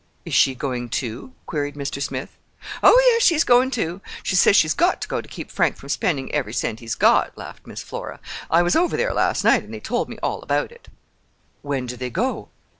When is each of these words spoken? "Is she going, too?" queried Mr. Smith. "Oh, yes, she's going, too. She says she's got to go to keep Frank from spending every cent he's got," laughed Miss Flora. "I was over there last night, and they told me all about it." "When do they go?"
"Is 0.25 0.33
she 0.33 0.55
going, 0.55 0.89
too?" 0.89 1.31
queried 1.45 1.75
Mr. 1.75 2.01
Smith. 2.01 2.35
"Oh, 2.81 2.99
yes, 3.13 3.21
she's 3.21 3.43
going, 3.43 3.69
too. 3.69 4.01
She 4.23 4.35
says 4.35 4.55
she's 4.55 4.73
got 4.73 4.99
to 5.01 5.07
go 5.07 5.21
to 5.21 5.27
keep 5.29 5.51
Frank 5.51 5.75
from 5.77 5.89
spending 5.89 6.33
every 6.33 6.53
cent 6.53 6.79
he's 6.79 6.95
got," 6.95 7.37
laughed 7.37 7.67
Miss 7.67 7.83
Flora. 7.83 8.19
"I 8.49 8.63
was 8.63 8.75
over 8.75 8.97
there 8.97 9.13
last 9.13 9.43
night, 9.43 9.61
and 9.63 9.71
they 9.71 9.79
told 9.79 10.09
me 10.09 10.17
all 10.23 10.41
about 10.41 10.71
it." 10.71 10.87
"When 11.61 11.85
do 11.85 11.95
they 11.95 12.09
go?" 12.09 12.49